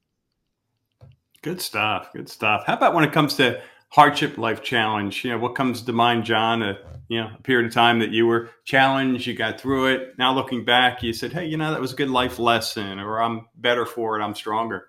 Good 1.43 1.61
stuff. 1.61 2.13
Good 2.13 2.29
stuff. 2.29 2.65
How 2.67 2.75
about 2.75 2.95
when 2.95 3.05
it 3.05 3.13
comes 3.13 3.35
to 3.37 3.61
hardship 3.91 4.39
life 4.39 4.63
challenge? 4.63 5.25
You 5.25 5.33
know, 5.33 5.39
what 5.39 5.55
comes 5.55 5.83
to 5.83 5.93
mind, 5.93 6.25
John? 6.25 6.63
A 6.63 6.79
you 7.09 7.21
know 7.21 7.31
a 7.39 7.43
period 7.43 7.67
of 7.67 7.75
time 7.75 7.99
that 7.99 8.11
you 8.11 8.27
were 8.27 8.51
challenged, 8.65 9.27
you 9.27 9.35
got 9.35 9.61
through 9.61 9.87
it. 9.89 10.19
Now 10.19 10.35
looking 10.35 10.65
back, 10.65 11.03
you 11.03 11.13
said, 11.13 11.33
"Hey, 11.33 11.47
you 11.47 11.59
know 11.59 11.71
that 11.71 11.81
was 11.81 11.93
a 11.93 11.97
good 11.97 12.11
life 12.11 12.39
lesson," 12.39 12.99
or 12.99 13.21
"I'm 13.21 13.47
better 13.55 13.85
for 13.85 14.19
it. 14.19 14.25
I'm 14.25 14.35
stronger." 14.35 14.89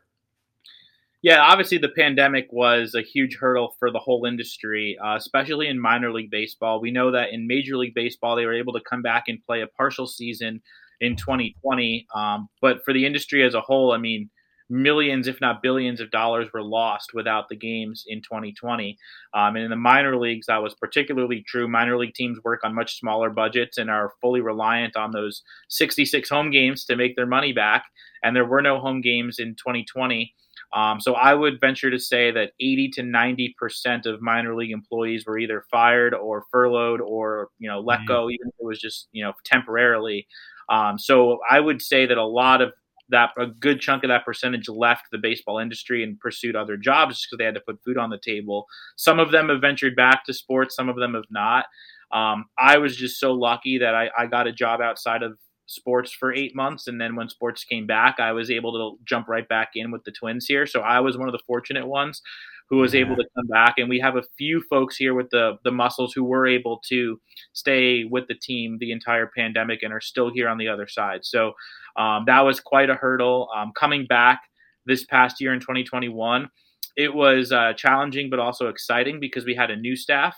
Yeah, 1.25 1.41
obviously 1.41 1.79
the 1.79 1.89
pandemic 1.89 2.45
was 2.51 2.93
a 2.93 3.01
huge 3.01 3.37
hurdle 3.37 3.75
for 3.79 3.89
the 3.89 3.97
whole 3.97 4.25
industry, 4.25 4.95
uh, 5.03 5.15
especially 5.15 5.67
in 5.67 5.79
minor 5.79 6.13
league 6.13 6.29
baseball. 6.29 6.79
We 6.79 6.91
know 6.91 7.09
that 7.09 7.31
in 7.31 7.47
Major 7.47 7.77
League 7.77 7.95
Baseball, 7.95 8.35
they 8.35 8.45
were 8.45 8.53
able 8.53 8.73
to 8.73 8.81
come 8.87 9.01
back 9.01 9.23
and 9.25 9.43
play 9.43 9.61
a 9.61 9.67
partial 9.67 10.05
season 10.05 10.61
in 11.01 11.15
2020. 11.15 12.05
Um, 12.13 12.47
but 12.61 12.85
for 12.85 12.93
the 12.93 13.07
industry 13.07 13.43
as 13.43 13.55
a 13.55 13.61
whole, 13.61 13.91
I 13.91 13.97
mean, 13.97 14.29
millions, 14.69 15.27
if 15.27 15.41
not 15.41 15.63
billions, 15.63 15.99
of 15.99 16.11
dollars 16.11 16.49
were 16.53 16.61
lost 16.61 17.09
without 17.15 17.49
the 17.49 17.55
games 17.55 18.03
in 18.05 18.21
2020. 18.21 18.95
Um, 19.33 19.55
and 19.55 19.65
in 19.65 19.71
the 19.71 19.75
minor 19.75 20.17
leagues, 20.17 20.45
that 20.45 20.61
was 20.61 20.75
particularly 20.75 21.43
true. 21.47 21.67
Minor 21.67 21.97
league 21.97 22.13
teams 22.13 22.37
work 22.43 22.59
on 22.63 22.75
much 22.75 22.99
smaller 22.99 23.31
budgets 23.31 23.79
and 23.79 23.89
are 23.89 24.13
fully 24.21 24.41
reliant 24.41 24.95
on 24.95 25.09
those 25.09 25.41
66 25.69 26.29
home 26.29 26.51
games 26.51 26.85
to 26.85 26.95
make 26.95 27.15
their 27.15 27.25
money 27.25 27.51
back. 27.51 27.85
And 28.23 28.35
there 28.35 28.45
were 28.45 28.61
no 28.61 28.79
home 28.79 29.01
games 29.01 29.39
in 29.39 29.55
2020. 29.55 30.31
Um, 30.73 30.99
so 30.99 31.13
I 31.13 31.33
would 31.33 31.59
venture 31.59 31.89
to 31.89 31.99
say 31.99 32.31
that 32.31 32.51
80 32.59 32.89
to 32.95 33.03
90 33.03 33.55
percent 33.57 34.05
of 34.05 34.21
minor 34.21 34.55
league 34.55 34.71
employees 34.71 35.25
were 35.25 35.37
either 35.37 35.65
fired 35.71 36.13
or 36.13 36.45
furloughed 36.51 37.01
or 37.01 37.49
you 37.59 37.69
know 37.69 37.79
let 37.79 37.99
mm-hmm. 37.99 38.07
go, 38.07 38.29
even 38.29 38.47
if 38.47 38.53
it 38.59 38.65
was 38.65 38.79
just 38.79 39.07
you 39.11 39.23
know 39.23 39.33
temporarily. 39.43 40.27
Um, 40.69 40.97
so 40.97 41.39
I 41.49 41.59
would 41.59 41.81
say 41.81 42.05
that 42.05 42.17
a 42.17 42.25
lot 42.25 42.61
of 42.61 42.73
that 43.09 43.31
a 43.37 43.47
good 43.47 43.79
chunk 43.79 44.03
of 44.03 44.07
that 44.07 44.25
percentage 44.25 44.67
left 44.67 45.03
the 45.11 45.17
baseball 45.17 45.59
industry 45.59 46.03
and 46.03 46.19
pursued 46.19 46.55
other 46.55 46.75
jobs 46.77 47.25
because 47.25 47.37
they 47.37 47.45
had 47.45 47.53
to 47.53 47.61
put 47.61 47.83
food 47.83 47.97
on 47.97 48.09
the 48.09 48.19
table. 48.23 48.65
Some 48.95 49.19
of 49.19 49.31
them 49.31 49.49
have 49.49 49.61
ventured 49.61 49.95
back 49.95 50.25
to 50.25 50.33
sports, 50.33 50.75
some 50.75 50.89
of 50.89 50.95
them 50.95 51.13
have 51.13 51.25
not. 51.29 51.65
Um, 52.11 52.45
I 52.57 52.77
was 52.77 52.95
just 52.95 53.19
so 53.19 53.33
lucky 53.33 53.79
that 53.79 53.95
I, 53.95 54.09
I 54.17 54.27
got 54.27 54.47
a 54.47 54.51
job 54.51 54.79
outside 54.81 55.23
of 55.23 55.37
sports 55.67 56.11
for 56.11 56.33
eight 56.33 56.55
months. 56.55 56.87
And 56.87 56.99
then 56.99 57.15
when 57.15 57.29
sports 57.29 57.63
came 57.63 57.87
back, 57.87 58.19
I 58.19 58.31
was 58.31 58.51
able 58.51 58.73
to 58.73 59.03
jump 59.05 59.27
right 59.27 59.47
back 59.47 59.71
in 59.75 59.91
with 59.91 60.03
the 60.03 60.11
twins 60.11 60.45
here. 60.45 60.65
So 60.65 60.81
I 60.81 60.99
was 60.99 61.17
one 61.17 61.27
of 61.27 61.33
the 61.33 61.43
fortunate 61.47 61.87
ones 61.87 62.21
who 62.69 62.77
was 62.77 62.93
yeah. 62.93 63.01
able 63.01 63.15
to 63.15 63.25
come 63.35 63.47
back. 63.47 63.75
And 63.77 63.89
we 63.89 63.99
have 63.99 64.15
a 64.15 64.23
few 64.37 64.63
folks 64.69 64.95
here 64.95 65.13
with 65.13 65.29
the 65.29 65.57
the 65.63 65.71
mussels 65.71 66.13
who 66.13 66.23
were 66.23 66.47
able 66.47 66.81
to 66.89 67.19
stay 67.53 68.03
with 68.03 68.27
the 68.27 68.35
team 68.35 68.77
the 68.79 68.91
entire 68.91 69.29
pandemic 69.35 69.83
and 69.83 69.93
are 69.93 70.01
still 70.01 70.31
here 70.33 70.49
on 70.49 70.57
the 70.57 70.67
other 70.67 70.87
side. 70.87 71.25
So 71.25 71.53
um, 71.97 72.23
that 72.27 72.41
was 72.41 72.59
quite 72.59 72.89
a 72.89 72.95
hurdle. 72.95 73.49
Um, 73.55 73.71
coming 73.75 74.05
back 74.05 74.41
this 74.85 75.03
past 75.05 75.41
year 75.41 75.53
in 75.53 75.59
2021, 75.59 76.49
it 76.97 77.13
was 77.13 77.51
uh, 77.51 77.73
challenging 77.73 78.29
but 78.29 78.39
also 78.39 78.67
exciting 78.67 79.19
because 79.19 79.45
we 79.45 79.55
had 79.55 79.71
a 79.71 79.75
new 79.75 79.95
staff. 79.95 80.35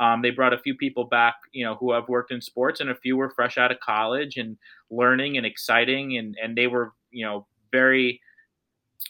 Um, 0.00 0.22
they 0.22 0.30
brought 0.30 0.54
a 0.54 0.58
few 0.58 0.74
people 0.74 1.04
back, 1.04 1.34
you 1.52 1.64
know, 1.64 1.76
who 1.76 1.92
have 1.92 2.08
worked 2.08 2.32
in 2.32 2.40
sports, 2.40 2.80
and 2.80 2.90
a 2.90 2.94
few 2.94 3.16
were 3.16 3.30
fresh 3.30 3.58
out 3.58 3.70
of 3.70 3.78
college 3.80 4.36
and 4.36 4.56
learning 4.90 5.36
and 5.36 5.46
exciting, 5.46 6.16
and 6.16 6.36
and 6.42 6.56
they 6.56 6.66
were, 6.66 6.92
you 7.10 7.24
know, 7.24 7.46
very 7.70 8.20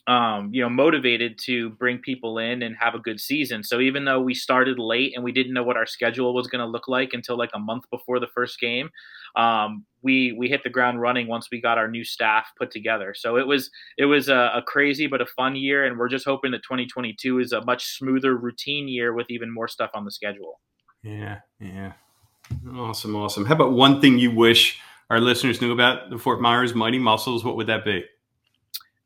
um, 0.06 0.50
you 0.52 0.62
know, 0.62 0.68
motivated 0.68 1.38
to 1.44 1.70
bring 1.70 1.99
people 1.99 2.38
in 2.38 2.62
and 2.62 2.75
have 2.78 2.94
a 2.94 2.99
good 2.99 3.20
season. 3.20 3.62
So 3.62 3.80
even 3.80 4.04
though 4.04 4.20
we 4.20 4.35
started 4.35 4.78
late 4.78 5.12
and 5.14 5.23
we 5.23 5.32
didn't 5.32 5.52
know 5.52 5.62
what 5.62 5.76
our 5.76 5.87
schedule 5.87 6.35
was 6.35 6.47
going 6.47 6.61
to 6.61 6.66
look 6.66 6.88
like 6.88 7.11
until 7.12 7.37
like 7.37 7.50
a 7.54 7.59
month 7.59 7.85
before 7.90 8.18
the 8.18 8.26
first 8.35 8.59
game, 8.59 8.90
um, 9.37 9.85
we 10.02 10.32
we 10.32 10.49
hit 10.49 10.64
the 10.64 10.70
ground 10.70 11.00
running 11.00 11.28
once 11.28 11.49
we 11.52 11.61
got 11.61 11.78
our 11.78 11.88
new 11.88 12.04
staff 12.04 12.47
put 12.59 12.70
together. 12.70 13.14
So 13.16 13.37
it 13.37 13.47
was 13.47 13.70
it 13.99 14.06
was 14.06 14.28
a, 14.28 14.50
a 14.54 14.62
crazy 14.66 15.06
but 15.06 15.20
a 15.20 15.26
fun 15.26 15.54
year, 15.54 15.85
and 15.85 15.99
we're 15.99 16.09
just 16.09 16.25
hoping 16.25 16.50
that 16.52 16.62
2022 16.62 17.38
is 17.38 17.52
a 17.52 17.64
much 17.64 17.97
smoother 17.97 18.37
routine 18.37 18.88
year 18.88 19.12
with 19.12 19.26
even 19.28 19.52
more 19.52 19.68
stuff 19.68 19.90
on 19.94 20.04
the 20.04 20.11
schedule. 20.12 20.61
Yeah, 21.02 21.40
yeah, 21.59 21.92
awesome, 22.75 23.16
awesome. 23.16 23.47
How 23.47 23.54
about 23.54 23.73
one 23.73 24.00
thing 24.00 24.19
you 24.19 24.30
wish 24.30 24.80
our 25.09 25.21
listeners 25.21 25.61
knew 25.61 25.73
about 25.73 26.11
the 26.11 26.19
Fort 26.19 26.40
Myers 26.40 26.75
Mighty 26.75 26.99
Mussels? 26.99 27.45
What 27.45 27.57
would 27.57 27.66
that 27.69 27.85
be? 27.85 28.04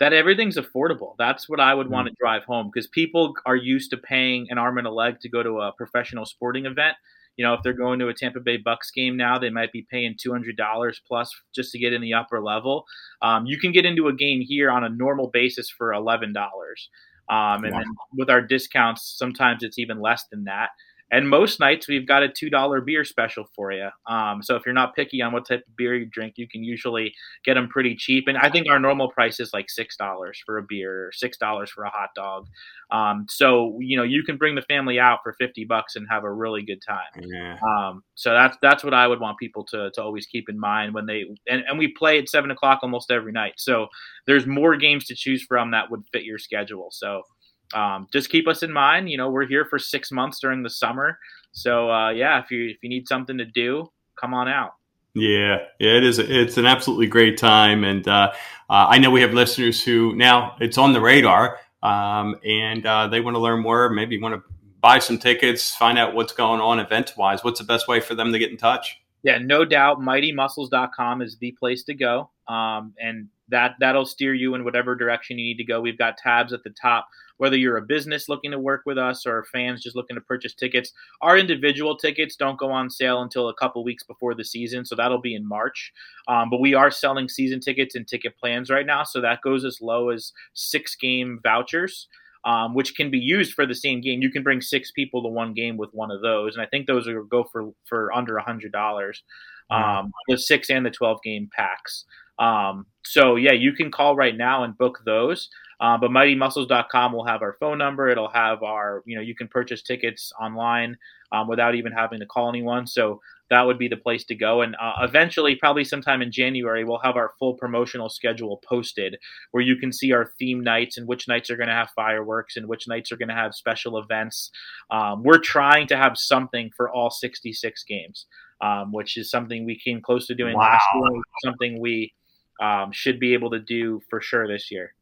that 0.01 0.13
everything's 0.13 0.57
affordable. 0.59 1.15
That's 1.19 1.49
what 1.49 1.61
I 1.61 1.75
would 1.75 1.89
want 1.89 2.09
to 2.09 2.15
drive 2.19 2.45
home 2.45 2.71
because 2.73 2.87
people 2.89 3.35
are 3.47 3.57
used 3.57 3.91
to 3.91 3.97
paying 3.97 4.49
an 4.51 4.59
arm 4.59 4.79
and 4.79 4.87
a 4.87 4.91
leg 4.91 5.21
to 5.21 5.29
go 5.29 5.43
to 5.43 5.61
a 5.61 5.73
professional 5.73 6.27
sporting 6.27 6.67
event. 6.67 6.97
You 7.37 7.45
know, 7.45 7.55
if 7.55 7.63
they're 7.63 7.73
going 7.73 7.99
to 8.01 8.09
a 8.09 8.15
Tampa 8.15 8.41
Bay 8.41 8.59
Bucs 8.59 8.93
game 8.95 9.17
now, 9.17 9.39
they 9.39 9.51
might 9.51 9.73
be 9.73 9.87
paying 9.91 10.17
two 10.19 10.31
hundred 10.31 10.57
dollars 10.57 11.01
plus 11.07 11.35
just 11.55 11.73
to 11.73 11.79
get 11.79 11.93
in 11.93 12.01
the 12.01 12.15
upper 12.15 12.41
level. 12.43 12.85
Um, 13.23 13.47
you 13.47 13.59
can 13.59 13.73
get 13.73 13.85
into 13.85 14.09
a 14.09 14.13
game 14.13 14.41
here 14.41 14.71
on 14.71 14.85
a 14.85 14.89
normal 14.89 15.31
basis 15.33 15.71
for 15.71 15.93
eleven 15.93 16.33
dollars, 16.33 16.91
um, 17.29 17.65
and 17.65 17.73
wow. 17.73 17.79
then 17.79 17.87
with 18.17 18.31
our 18.31 18.41
discounts, 18.41 19.15
sometimes 19.17 19.63
it's 19.63 19.79
even 19.79 20.01
less 20.01 20.25
than 20.31 20.45
that. 20.45 20.71
And 21.11 21.29
most 21.29 21.61
nights 21.61 21.87
we've 21.87 22.07
got 22.07 22.23
a 22.23 22.29
two 22.29 22.51
dollar 22.51 22.81
beer 22.81 23.05
special 23.05 23.45
for 23.55 23.73
you. 23.73 23.89
Um, 24.07 24.43
so 24.43 24.57
if 24.57 24.65
you're 24.65 24.75
not 24.75 24.95
picky 24.95 25.23
on 25.23 25.33
what 25.33 25.47
type 25.47 25.65
of 25.67 25.77
beer 25.77 25.95
you 25.95 26.07
drink, 26.07 26.35
you 26.37 26.49
can 26.49 26.65
usually 26.65 27.15
get 27.45 27.55
them 27.55 27.69
pretty 27.69 27.95
cheap. 27.95 28.25
And 28.27 28.39
I 28.39 28.51
think 28.51 28.69
our 28.69 28.81
normal 28.81 29.11
price 29.11 29.39
is 29.39 29.53
like 29.53 29.71
six 29.71 29.97
dollars 29.97 30.41
for 30.45 30.59
a 30.59 30.63
beer, 30.63 31.07
or 31.07 31.13
six 31.13 31.37
dollars 31.37 31.71
for 31.71 31.85
a 31.85 31.91
hot 31.91 32.11
dog. 32.17 32.47
Um, 32.91 33.27
so 33.29 33.79
you 33.81 33.97
know 33.97 34.03
you 34.03 34.23
can 34.23 34.37
bring 34.37 34.55
the 34.55 34.63
family 34.63 34.99
out 34.99 35.21
for 35.23 35.35
fifty 35.35 35.65
bucks 35.65 35.97
and 35.97 36.07
have 36.11 36.25
a 36.25 36.33
really 36.33 36.63
good 36.63 36.83
time. 36.87 37.23
Yeah. 37.29 37.59
Um, 37.69 38.03
so 38.15 38.33
that's 38.33 38.57
that's 38.63 38.83
what 38.83 38.95
I 38.95 39.07
would 39.07 39.21
want 39.21 39.39
people 39.39 39.65
to 39.67 39.91
to 39.93 40.03
always 40.03 40.27
keep 40.27 40.49
in 40.49 40.59
mind 40.59 40.95
when 40.95 41.07
they 41.07 41.25
and, 41.49 41.63
and 41.69 41.79
we 41.79 41.89
play 41.89 42.19
at 42.19 42.29
seven 42.29 42.51
o'clock 42.51 42.81
almost 42.83 43.11
every 43.11 43.33
night. 43.33 43.55
So 43.57 43.89
there's 44.27 44.47
more 44.47 44.77
games 44.77 45.05
to 45.07 45.15
choose 45.15 45.45
from 45.45 45.71
that 45.73 45.91
would 45.91 46.03
fit 46.13 46.25
your 46.25 46.39
schedule. 46.39 46.89
So 46.91 47.23
um, 47.73 48.06
just 48.12 48.30
keep 48.30 48.47
us 48.47 48.62
in 48.62 48.73
mind. 48.73 49.11
You 49.11 49.16
know, 49.16 49.30
we're 49.30 49.47
here 49.47 49.64
for 49.64 49.78
six 49.78 50.11
months 50.11 50.40
during 50.40 50.62
the 50.62 50.71
summer. 50.71 51.18
So 51.52 51.90
uh, 51.90 52.11
yeah, 52.11 52.42
if 52.42 52.50
you 52.50 52.68
if 52.68 52.76
you 52.83 52.88
need 52.88 53.09
something 53.09 53.38
to 53.38 53.44
do, 53.44 53.90
come 54.21 54.35
on 54.35 54.49
out. 54.49 54.73
Yeah, 55.14 55.59
yeah, 55.78 55.97
it 55.97 56.04
is. 56.04 56.18
It's 56.18 56.56
an 56.56 56.66
absolutely 56.66 57.06
great 57.06 57.38
time, 57.38 57.85
and 57.85 58.06
uh, 58.09 58.33
uh, 58.68 58.87
I 58.88 58.99
know 58.99 59.11
we 59.11 59.21
have 59.21 59.33
listeners 59.33 59.83
who 59.83 60.14
now 60.16 60.56
it's 60.61 60.76
on 60.76 60.92
the 60.92 61.00
radar, 61.00 61.59
um, 61.85 62.35
and 62.44 62.85
uh, 62.85 63.06
they 63.06 63.21
want 63.21 63.37
to 63.37 63.38
learn 63.38 63.62
more. 63.62 63.88
Maybe 63.90 64.21
want 64.21 64.35
to 64.35 64.42
buy 64.80 64.99
some 64.99 65.18
tickets, 65.18 65.75
find 65.75 65.99
out 65.99 66.14
what's 66.14 66.33
going 66.33 66.61
on 66.61 66.80
event 66.80 67.14
wise. 67.16 67.44
What's 67.44 67.61
the 67.61 67.64
best 67.64 67.87
way 67.87 68.00
for 68.00 68.16
them 68.16 68.33
to 68.33 68.38
get 68.40 68.50
in 68.50 68.56
touch? 68.56 69.00
Yeah, 69.23 69.38
no 69.38 69.64
doubt. 69.64 70.00
MightyMussels.com 70.00 71.23
is 71.23 71.38
the 71.38 71.52
place 71.52 71.85
to 71.85 71.94
go, 71.94 72.30
um, 72.49 72.92
and 73.00 73.28
that 73.49 73.76
that'll 73.78 74.06
steer 74.06 74.35
you 74.35 74.56
in 74.56 74.64
whatever 74.64 74.97
direction 74.97 75.38
you 75.38 75.44
need 75.44 75.59
to 75.59 75.64
go. 75.64 75.80
We've 75.80 75.97
got 75.97 76.18
tabs 76.18 76.52
at 76.52 76.64
the 76.64 76.71
top 76.71 77.06
whether 77.38 77.57
you're 77.57 77.76
a 77.76 77.83
business 77.83 78.29
looking 78.29 78.50
to 78.50 78.59
work 78.59 78.83
with 78.87 78.99
us 78.99 79.26
or 79.26 79.47
fans 79.53 79.83
just 79.83 79.97
looking 79.97 80.14
to 80.14 80.21
purchase 80.21 80.55
tickets. 80.55 80.93
Our 81.21 81.37
individual 81.37 81.97
tickets 81.97 82.37
don't 82.37 82.59
go 82.59 82.71
on 82.71 82.91
sale 82.91 83.23
until 83.23 83.49
a 83.49 83.55
couple 83.55 83.85
weeks 83.85 84.05
before 84.05 84.35
the 84.35 84.45
season, 84.45 84.85
so 84.85 84.95
that'll 84.95 85.21
be 85.21 85.35
in 85.35 85.47
March. 85.47 85.93
Um, 86.29 86.50
but 86.50 86.61
we 86.61 86.75
are 86.75 86.91
selling 86.91 87.29
season 87.29 87.61
tickets 87.61 87.95
and 87.95 88.07
ticket 88.07 88.38
plans 88.38 88.71
right 88.71 88.87
now, 88.87 89.05
so 89.05 89.21
that 89.21 89.43
goes 89.43 89.64
as 89.64 89.81
low 89.81 90.11
as 90.11 90.33
six 90.55 90.95
game 90.97 91.41
vouchers. 91.43 92.09
Um, 92.47 92.75
which 92.75 92.95
can 92.95 93.11
be 93.11 93.19
used 93.19 93.55
for 93.55 93.64
the 93.64 93.75
same 93.75 94.03
game. 94.03 94.21
You 94.21 94.31
can 94.31 94.43
bring 94.43 94.61
six 94.61 94.91
people 94.91 95.23
to 95.23 95.31
one 95.31 95.55
game 95.55 95.79
with 95.79 95.88
one 95.95 96.11
of 96.11 96.21
those, 96.21 96.55
and 96.55 96.62
I 96.62 96.67
think 96.67 96.87
those 96.87 97.07
will 97.07 97.25
go 97.25 97.45
for 97.50 97.71
for 97.87 98.14
under 98.14 98.37
a 98.37 98.43
hundred 98.43 98.71
dollars. 98.71 99.23
Um, 99.71 100.12
the 100.29 100.37
six 100.37 100.69
and 100.69 100.85
the 100.85 100.91
twelve 100.91 101.23
game 101.23 101.49
packs. 101.57 102.05
Um, 102.38 102.87
so 103.05 103.37
yeah, 103.37 103.53
you 103.53 103.73
can 103.73 103.91
call 103.91 104.17
right 104.17 104.37
now 104.37 104.64
and 104.64 104.76
book 104.76 105.00
those. 105.07 105.49
Uh, 105.85 105.99
but 105.99 106.11
mightymussels.com 106.11 107.12
will 107.12 107.26
have 107.26 107.43
our 107.43 107.59
phone 107.61 107.76
number. 107.76 108.09
It'll 108.09 108.31
have 108.31 108.62
our, 108.62 109.03
you 109.05 109.17
know, 109.17 109.21
you 109.21 109.35
can 109.35 109.49
purchase 109.49 109.83
tickets 109.83 110.33
online 110.41 110.97
um, 111.31 111.47
without 111.47 111.75
even 111.75 111.93
having 111.93 112.21
to 112.21 112.26
call 112.26 112.49
anyone. 112.49 112.87
So 112.87 113.21
that 113.50 113.61
would 113.61 113.79
be 113.79 113.88
the 113.88 113.99
place 113.99 114.25
to 114.25 114.35
go. 114.35 114.62
And 114.62 114.75
uh, 114.81 114.95
eventually, 115.03 115.57
probably 115.57 115.85
sometime 115.85 116.23
in 116.23 116.33
January, 116.33 116.85
we'll 116.85 117.00
have 117.00 117.17
our 117.17 117.33
full 117.38 117.53
promotional 117.53 118.09
schedule 118.09 118.62
posted 118.67 119.17
where 119.50 119.62
you 119.62 119.76
can 119.76 119.93
see 119.93 120.11
our 120.12 120.33
theme 120.38 120.64
nights 120.64 120.97
and 120.97 121.07
which 121.07 121.29
nights 121.29 121.50
are 121.50 121.57
going 121.59 121.69
to 121.69 121.75
have 121.75 121.91
fireworks 121.95 122.57
and 122.57 122.67
which 122.67 122.88
nights 122.88 123.12
are 123.12 123.19
going 123.19 123.29
to 123.29 123.35
have 123.35 123.55
special 123.55 123.99
events. 123.99 124.50
Um, 124.91 125.23
we're 125.23 125.37
trying 125.37 125.87
to 125.88 125.99
have 125.99 126.17
something 126.17 126.71
for 126.75 126.91
all 126.91 127.11
66 127.11 127.85
games, 127.85 128.25
um, 128.62 128.91
which 128.91 129.19
is 129.19 129.31
something 129.31 129.67
we 129.67 129.79
came 129.79 130.00
close 130.00 130.26
to 130.29 130.35
doing 130.35 130.55
wow. 130.55 130.62
last 130.62 130.87
year, 130.95 131.23
something 131.45 131.79
we 131.79 132.14
um, 132.62 132.91
should 132.91 133.21
be 133.21 133.35
able 133.35 133.50
to 133.50 133.61
do 133.61 134.00
for 134.09 134.23
sure 134.23 134.49
this 134.49 134.71
year. 134.71 134.95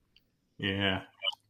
Yeah. 0.62 1.00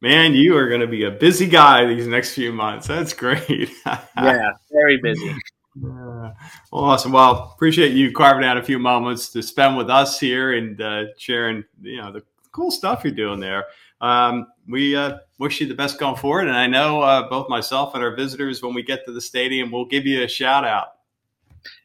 Man, 0.01 0.33
you 0.33 0.57
are 0.57 0.67
going 0.67 0.81
to 0.81 0.87
be 0.87 1.05
a 1.05 1.11
busy 1.11 1.47
guy 1.47 1.85
these 1.85 2.07
next 2.07 2.33
few 2.33 2.51
months. 2.51 2.87
That's 2.87 3.13
great. 3.13 3.69
yeah, 3.85 4.51
very 4.71 4.97
busy. 4.97 5.33
Yeah. 5.75 6.33
Well, 6.71 6.83
awesome. 6.83 7.11
Well, 7.11 7.53
appreciate 7.55 7.93
you 7.93 8.11
carving 8.11 8.43
out 8.43 8.57
a 8.57 8.63
few 8.63 8.79
moments 8.79 9.29
to 9.29 9.43
spend 9.43 9.77
with 9.77 9.89
us 9.89 10.19
here 10.19 10.53
and 10.53 10.81
uh, 10.81 11.03
sharing, 11.17 11.63
you 11.81 11.97
know, 11.97 12.11
the 12.11 12.23
cool 12.51 12.71
stuff 12.71 13.03
you're 13.03 13.13
doing 13.13 13.39
there. 13.39 13.65
Um, 14.01 14.47
we 14.67 14.95
uh, 14.95 15.19
wish 15.39 15.61
you 15.61 15.67
the 15.67 15.75
best 15.75 15.99
going 15.99 16.15
forward, 16.15 16.47
and 16.47 16.57
I 16.57 16.67
know 16.67 17.01
uh, 17.01 17.29
both 17.29 17.47
myself 17.47 17.95
and 17.95 18.03
our 18.03 18.15
visitors, 18.15 18.61
when 18.61 18.73
we 18.73 18.83
get 18.83 19.05
to 19.05 19.13
the 19.13 19.21
stadium, 19.21 19.71
we'll 19.71 19.85
give 19.85 20.05
you 20.05 20.23
a 20.23 20.27
shout 20.27 20.65
out. 20.65 20.87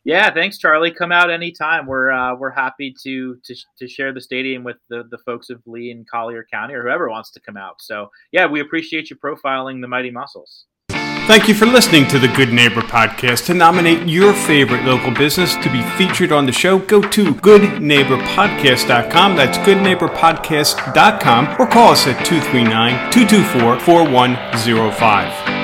Yeah, 0.04 0.32
thanks, 0.32 0.58
Charlie. 0.58 0.90
Come 0.90 1.12
out 1.12 1.30
anytime. 1.30 1.86
We're 1.86 2.10
uh, 2.10 2.36
we're 2.36 2.50
happy 2.50 2.94
to, 3.02 3.36
to 3.44 3.54
to 3.78 3.88
share 3.88 4.12
the 4.12 4.20
stadium 4.20 4.64
with 4.64 4.78
the 4.88 5.04
the 5.10 5.18
folks 5.18 5.50
of 5.50 5.62
Lee 5.66 5.90
and 5.90 6.08
Collier 6.08 6.46
County 6.50 6.74
or 6.74 6.82
whoever 6.82 7.08
wants 7.08 7.30
to 7.32 7.40
come 7.40 7.56
out. 7.56 7.80
So 7.80 8.10
yeah, 8.32 8.46
we 8.46 8.60
appreciate 8.60 9.10
you 9.10 9.16
profiling 9.16 9.80
the 9.80 9.88
Mighty 9.88 10.10
Mussels. 10.10 10.64
Thank 11.28 11.46
you 11.46 11.54
for 11.54 11.66
listening 11.66 12.08
to 12.08 12.18
the 12.18 12.28
Good 12.28 12.54
Neighbor 12.54 12.80
Podcast. 12.80 13.44
To 13.46 13.54
nominate 13.54 14.08
your 14.08 14.32
favorite 14.32 14.84
local 14.84 15.12
business 15.12 15.54
to 15.56 15.70
be 15.70 15.82
featured 15.98 16.32
on 16.32 16.46
the 16.46 16.52
show, 16.52 16.78
go 16.78 17.02
to 17.02 17.34
goodneighborpodcast.com. 17.34 19.36
That's 19.36 19.58
goodneighborpodcast.com 19.58 21.56
or 21.60 21.66
call 21.66 21.92
us 21.92 22.06
at 22.06 22.24
239 22.24 23.12
224 23.12 23.78
4105. 23.78 25.57